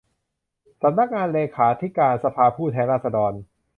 [0.81, 3.33] สำนักงานเลขาธิการสภาผู้แทนราษฎร